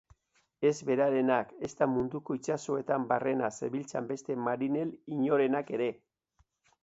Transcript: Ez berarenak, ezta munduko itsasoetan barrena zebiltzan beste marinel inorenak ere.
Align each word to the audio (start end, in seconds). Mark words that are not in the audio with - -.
Ez 0.67 0.71
berarenak, 0.85 1.51
ezta 1.67 1.87
munduko 1.97 2.37
itsasoetan 2.39 3.05
barrena 3.13 3.51
zebiltzan 3.59 4.09
beste 4.15 4.37
marinel 4.47 4.95
inorenak 5.19 5.73
ere. 5.79 5.91